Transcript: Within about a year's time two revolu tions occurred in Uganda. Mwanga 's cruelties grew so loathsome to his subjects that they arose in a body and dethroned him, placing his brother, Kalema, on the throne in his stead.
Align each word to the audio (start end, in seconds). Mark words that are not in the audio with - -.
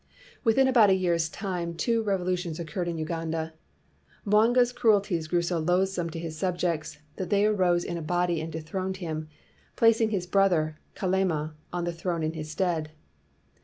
Within 0.43 0.67
about 0.67 0.89
a 0.89 0.95
year's 0.95 1.29
time 1.29 1.75
two 1.75 2.03
revolu 2.03 2.35
tions 2.35 2.59
occurred 2.59 2.87
in 2.87 2.97
Uganda. 2.97 3.53
Mwanga 4.25 4.65
's 4.65 4.71
cruelties 4.73 5.27
grew 5.27 5.43
so 5.43 5.59
loathsome 5.59 6.09
to 6.09 6.17
his 6.17 6.35
subjects 6.35 6.97
that 7.17 7.29
they 7.29 7.45
arose 7.45 7.83
in 7.83 7.97
a 7.97 8.01
body 8.01 8.41
and 8.41 8.51
dethroned 8.51 8.97
him, 8.97 9.29
placing 9.75 10.09
his 10.09 10.25
brother, 10.25 10.79
Kalema, 10.95 11.53
on 11.71 11.83
the 11.83 11.93
throne 11.93 12.23
in 12.23 12.33
his 12.33 12.49
stead. 12.49 12.93